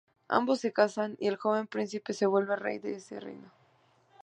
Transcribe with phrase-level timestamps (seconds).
[0.29, 3.51] Ambos se casan y el joven príncipe se vuelve rey de ese reino.